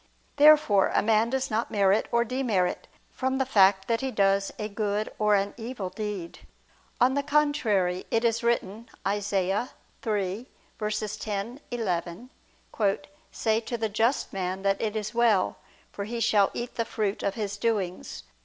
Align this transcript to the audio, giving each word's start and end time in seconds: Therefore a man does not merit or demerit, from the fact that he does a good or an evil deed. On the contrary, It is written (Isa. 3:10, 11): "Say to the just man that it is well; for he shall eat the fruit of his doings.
Therefore 0.37 0.89
a 0.95 1.03
man 1.03 1.29
does 1.29 1.51
not 1.51 1.69
merit 1.69 2.07
or 2.11 2.25
demerit, 2.25 2.87
from 3.11 3.37
the 3.37 3.45
fact 3.45 3.87
that 3.87 4.01
he 4.01 4.09
does 4.09 4.51
a 4.57 4.67
good 4.67 5.13
or 5.19 5.35
an 5.35 5.53
evil 5.57 5.91
deed. 5.91 6.39
On 6.99 7.13
the 7.13 7.21
contrary, 7.21 8.07
It 8.09 8.25
is 8.25 8.41
written 8.41 8.89
(Isa. 9.07 9.69
3:10, 10.01 11.59
11): 11.69 12.29
"Say 13.31 13.59
to 13.61 13.77
the 13.77 13.89
just 13.89 14.33
man 14.33 14.63
that 14.63 14.81
it 14.81 14.95
is 14.95 15.13
well; 15.13 15.57
for 15.91 16.05
he 16.05 16.19
shall 16.19 16.49
eat 16.55 16.73
the 16.77 16.83
fruit 16.85 17.21
of 17.21 17.35
his 17.35 17.55
doings. 17.57 18.23